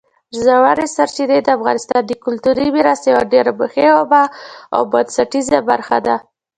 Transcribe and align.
ژورې 0.41 0.85
سرچینې 0.95 1.37
د 1.43 1.47
افغانستان 1.57 2.01
د 2.05 2.11
کلتوري 2.25 2.67
میراث 2.75 3.01
یوه 3.11 3.23
ډېره 3.33 3.51
مهمه 3.61 4.23
او 4.75 4.81
بنسټیزه 4.91 5.59
برخه 5.69 5.97
ده. 6.05 6.15